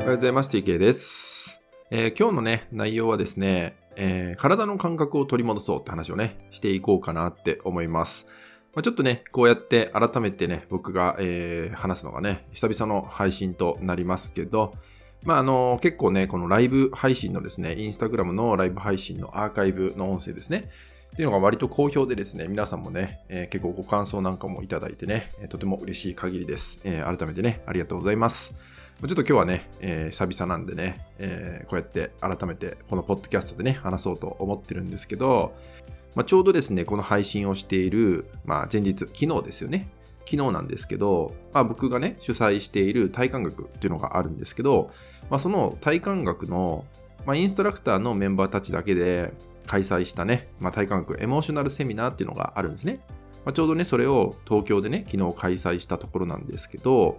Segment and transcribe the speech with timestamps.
[0.00, 0.50] おはようございます。
[0.50, 1.60] TK です。
[1.90, 8.26] えー、今日のね、内容はですね、えー、体の感覚を取り戻そうって話をね、していこうかなって思います。
[8.74, 14.72] まあ、ちょっとね、こうやって改めてね、僕が、えー、話すのがね、久々の配信となりますけど、
[15.24, 20.70] まあ、あの結構ね、このライブ配信のですね、インスタグラムのライブ配信のアーカイブの音声ですね。
[21.12, 26.80] っていうのが割と好評でですね、皆さんもね、えー、結構ご感想なんかもいただいてね、とても嬉しい限りです。
[26.84, 28.54] えー、改めてね、ありがとうございます。
[29.00, 35.54] ちょっと今日はね、えー、久々なんでね、えー、こうやって改めてこのポッドキャストでね、話そうと思ってるんですけど、
[36.14, 39.88] まあ、ちょうどですね、この配信をしている、まあ、前日、昨日ですよね。
[40.26, 44.90] 昨日なんですけど、まあ、僕がね、主催している体感学っていうのがあるんですけど、
[45.30, 46.84] まあ、その体感学の、
[47.24, 49.32] まあ、インストラクターのメンバーたちだけで
[49.66, 53.00] 開催したね、まあ、体感学エモーショナルセミナーっていうのがあるんですね。
[53.46, 57.18] まあ、ちょうどね、それを東京でね、昨日開催したところなんですけど、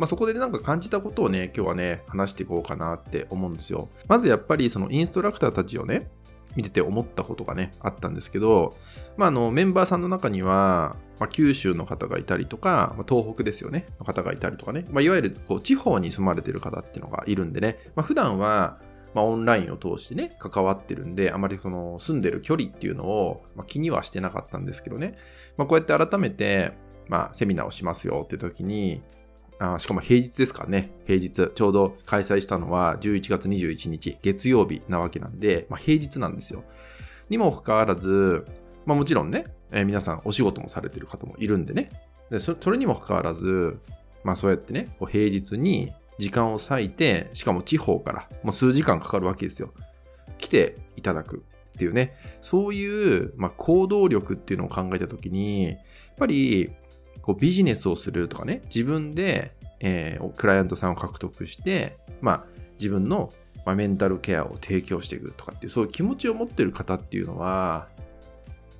[0.00, 3.90] まあ、そこでなんか感じたことをね、今日はね、話していこうかなって思うんですよ。
[4.08, 6.10] まずやっぱりそのインストラクターたちをね、
[6.56, 8.78] 見てて思ったことがね、あったんですけど、
[9.18, 18.78] まあ、あのメンバーさんの中には、まあ、九州の方がいたりとか、まあ、東北ですよね、の方がいたりとかね、まあ、いわゆるこう地方に住まれてる方っていうのがいるんでね、まあ、普段は、
[19.12, 25.18] まあ、オンラインを通してね、関わってるんで、あまりその住んでる距離っていうのを、まあ、気にはしてなかったんですけどね、
[25.58, 26.72] まあ、こうやって改めて、
[27.06, 29.02] まあ、セミナーをしますよっていう時に、
[29.62, 36.64] あしかも平日ですからね、平日、ちょうど開催したのは11月21日、月曜日なわけなんで、まあ、平日なんですよ。
[37.28, 38.46] にもかかわらず、
[38.86, 41.90] まあ、もちろんね、えー、皆さんお仕事もされてる方もいるんでね、
[42.30, 43.78] でそれにもかかわらず、
[44.24, 49.74] まあそうやってね、平日に時間を割いて、しかも地方からもう数時間かかるわけですよ。
[50.38, 55.76] 来ていただくっていうね、そういう、まあ、行動力っていうのを考えたときに、やっ
[56.16, 56.70] ぱり
[57.22, 62.44] こうビジネスをするとかね、自分で、えー、クライアントさんを獲得して、まあ、
[62.78, 63.32] 自分の、
[63.64, 67.88] まあ、メンタルケアを提供していくとかっていう、そういう気持ちを持ってる方っていうのは、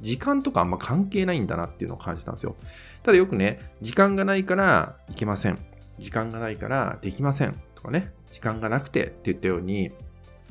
[0.00, 2.56] 時間とかあんま関係ないんだなっていうのを感じたんですよ。
[3.02, 5.58] ただよくね、時間がないからいけません。
[5.98, 7.54] 時間がないからできません。
[7.74, 9.92] とかね、時間がなくてって言ったように、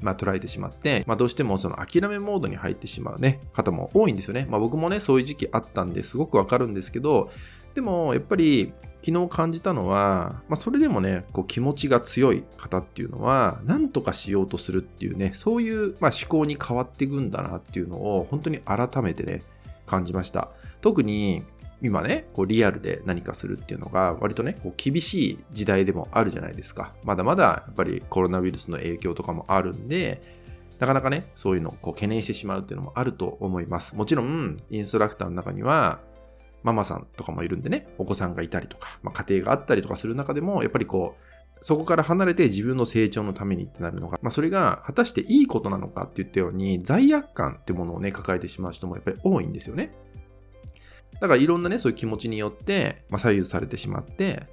[0.01, 4.47] まあ、捉えてしまって、まあ、どうしてもその諦めモードに入ってしまうね、方も多いんですよね。
[4.49, 7.31] まあ、僕もね、そういう時期あったんですごくわかるんですけど、
[7.73, 19.43] でも、やっぱり、昨日感じたのは、まあ、それでもね、こう気持ちが強い方っていうのは、何とかしようとするっていうね、そういう、まあ、思考に変わっていくんだなっていうのを、本当に改めてね、
[19.85, 20.49] 感じました。
[20.81, 21.43] 特に、
[21.81, 26.93] 今ね、こうリアルで何かするっていうのが、割とね、こう厳しい時代でもあるじゃないですか。
[27.03, 30.21] まだまだ、やっぱりコロナウイルスの影響とかもあるんで、
[30.79, 33.95] なかなかね、そういうのをこう懸念してしまうっていうのもあると思います。
[33.95, 35.99] もちろん、インストラクターの中には、
[36.63, 41.23] ママさんとかもいるんでね、お子さんがいたりとか、まあ、家庭があったりとかする中でも、やっぱりこう、
[41.61, 49.93] そこから離れて自分の成長のためにってなるのが、まあ、それが果たしていいことなのかって言ったように、罪悪感ってものをね、抱えてしまう人もやっぱり多いんですよね。
[51.19, 54.47] だからいろんなね、そういう気持ちによって、まあ、左右されてしまって、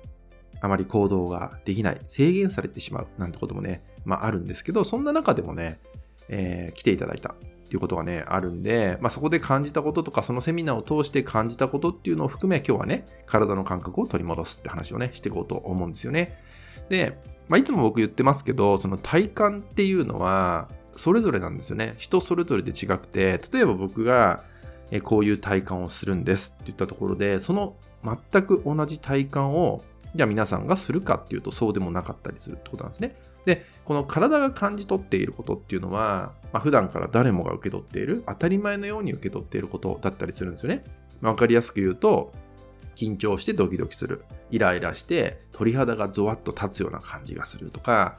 [0.61, 5.81] あまり行動ができない、制限されてしまうなんてこともね、まああるんですけど、そんな中でもね、
[6.29, 7.35] えー、来ていただいた
[7.67, 16.39] っていうことがね、あるんで、まあ、そこで感じたこととか、そのセミナーを通して感じたことっていうのを含め、今日はね、体の感覚を取り戻すって話をね、していこうと思うんですよね。
[16.89, 21.95] で、まあ、いつも僕言ってますけど、その体感っていうのは、それぞれなんですよね。
[21.99, 24.45] 人それぞれで違くて、例えば僕が、
[24.91, 29.83] えこういう体感をするんですって言ったところで、その全く同じ体感を
[30.15, 33.17] じゃあ皆さんがするかっていうとそうでもなかったりするってことなんですね。
[33.45, 40.85] で、この体が感じ取っていることっていうのは、まあ、普段から誰もが受け取っている、当たり前のように受け取っていることだったりするんですよね。
[41.21, 42.33] わかりやすく言うと、
[42.97, 44.25] 緊張してドキドキする。
[44.51, 48.19] イライラして鳥肌がゾワッと立つような感じがするとか、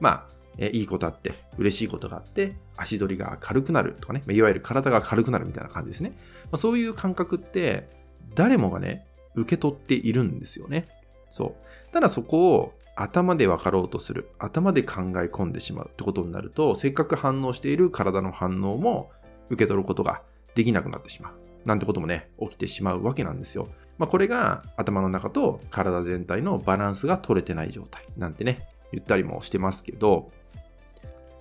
[0.00, 6.12] まあ、えいいことあって、嬉しいことがあって、足取りが軽くなるとかね、いわゆる体が軽くなるみたいな感じですね。
[6.44, 7.88] まあ、そういう感覚って、
[8.34, 10.88] 誰もがね、受け取っているんですよね。
[11.30, 11.92] そう。
[11.92, 14.30] ただそこを頭で分かろうとする。
[14.38, 19.10] 頭で考え込んでしまうってことになると、せっかく反応している体の反応も
[19.50, 20.22] 受け取ることが
[20.54, 21.32] できなくなってしまう。
[21.64, 23.68] なんてこともね、起きてしまうわけなんですよ。
[23.98, 30.30] まあ、これが頭の中と体全体のバランスが取れてない状態なんてね、言ったりもしてますけど、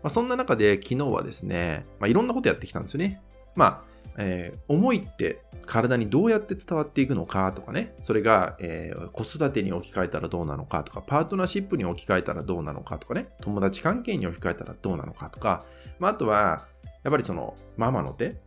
[0.04, 3.22] まあ、そんな中で昨日はですね、まあ、いろんなことやってきたんですよね。
[3.56, 15.66] まあ、えー、思いって体にどうやって伝わっていくのかとかね、それが、えー、子育てに置き換えたらどうなのかとか、パートナーシップに置き換えたらどうなのかとかね、友達関係に置き換えたらどうなのかとか、
[16.00, 16.66] まあ、あとは、
[17.04, 18.38] やっぱりその、ママの手、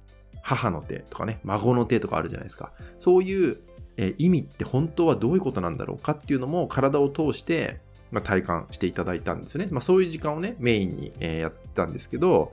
[0.42, 2.72] 母の手とかね、孫の手とかあるじゃないですか。
[2.98, 3.58] そういう、
[3.96, 7.80] えー、意味って本当はどういうことなんだろうかっていうのも体を通して
[8.10, 9.68] まあ、体感していただいたんですよね。
[9.70, 12.52] まあ、そういう時間をね、メインに、えー、やったんですけど、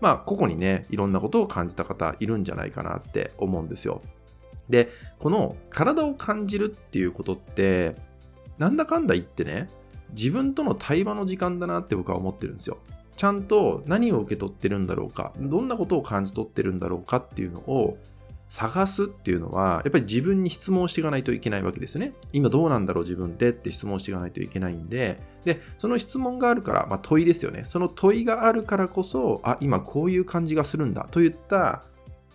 [0.00, 4.02] まあ、個々にね、いろんなことを感じた方いるんじゃないかなって思うんですよ。
[4.68, 7.96] で、この体を感じるっていうことって、
[8.58, 9.68] なんだかんだ言ってね、
[10.10, 12.78] 自分との対話の時間だなって僕は思ってるんですよ。
[13.16, 17.98] ちゃんと何を受け取ってるんだろうか、どんなことを感じ取ってるんだろうかっていうのを
[18.48, 22.14] 探すっていうのは、やっぱり自分に質問していかないといけないわけですよね。
[22.32, 27.64] 今どうなんだろう自分でって質問していかないといけないんで、で、その質問があるから、まあ、問いですよね。
[27.64, 31.84] その問いがあるからこそ、あ、今こういう感じがするんだといった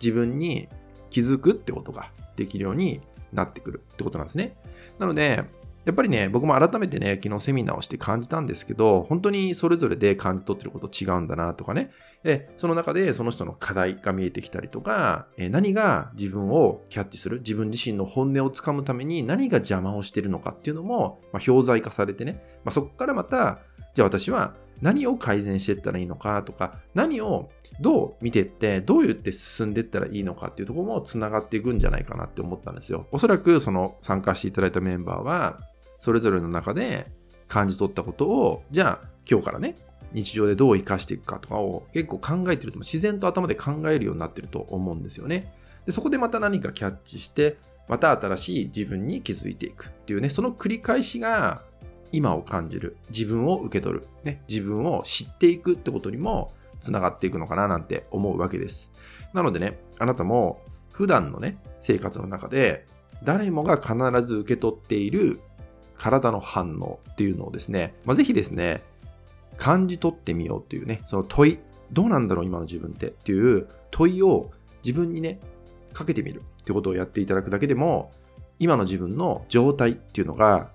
[0.00, 0.68] 自分に
[1.10, 3.00] 気づくってことができるように
[3.32, 4.56] なってくるってことなんですね。
[4.98, 5.44] なので、
[5.84, 11.90] やっぱりね、僕も改めてね、昨日セミナーをして感じたんですけど、本当にそれぞれで感じ取ってること違うんだなとかね。
[12.22, 23.58] で、その中でその人の課題が見えてきたりとか、え何が自分をキャッチする、自分自身の本音をつかむために何が邪魔をしてるのかっていうのも、まあ、表材化されてね、まあ、そこからまた、
[23.92, 27.50] じゃあ私は何を改善していったらいいのかとか、何を
[27.80, 33.06] どう見ていって、どう言って進んでいったらいいのかっていうところも繋がっていくんじゃないかなって思ったんですよ。
[33.12, 35.60] おそらくその参加していただいたメンバーは、
[35.98, 37.10] それぞれの中で
[37.48, 39.76] 感じ取ったことを、じゃあ今日からね、
[40.12, 45.52] 日常でどう活かしていくかとかを結構考えてると、自然と頭で考えるようになってると思うんですよね。
[45.86, 47.56] でそこでまた何かキャッチして、
[47.88, 51.62] また新しい自分に気づいていくっていうね、その繰り返しが
[52.12, 58.92] 今を感じる、自分を受け取る、ね、自分を知っていくってことにもつながっていくのかななんて思うわけです。
[59.32, 60.62] なのでね、あなたも
[60.92, 62.86] 普段のね、生活の中で
[63.24, 65.40] 誰もが必ず受け取っている
[65.96, 68.82] 体の反応っていうのをですね、まあ、ぜひですね、
[69.56, 71.58] 感じ取ってみようっていうね、その問い、
[71.92, 74.50] どうなんだろう今の自分ってっていう問いを
[74.84, 75.38] 自分にね、
[75.92, 78.10] かけてみるってことをやっていただくだけでも、
[78.58, 80.70] 今の自分の状態っていうのが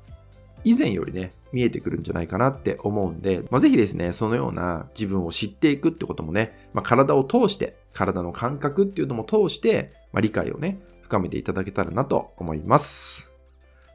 [0.63, 13.28] 以前よりね、見えてくるんじゃないかなって思うんで、まあ、ぜひですね、そのような自分を知っていくってこともね、まあ、体を通して、体の感覚っていうのも通して、まあ、理解をね、深めていただけたらなと思います。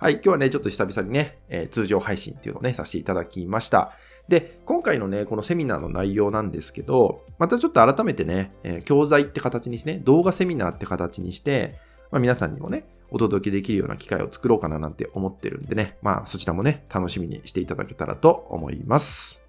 [0.05, 3.93] はい、今日はね、ちょっと久々にね、えー、通常配信っていうのをね、させていただきました。
[4.29, 11.79] で、今回のね、このセミナーの内容なんですけど、またちょっと改めてね、えー、教材って形にしてね、動画セミナーって形にして、
[12.11, 19.41] まあ、皆さんにもね、お届けできるような機会を作ろうかななんて思ってるんでね、まあそちらもね、楽しみにしていただけたらと思います。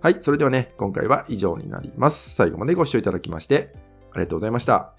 [0.00, 2.34] はい、それではね、今回は以上になります。
[2.34, 3.70] 最後までご視聴いただきまして、
[4.10, 4.97] ありがとうございました。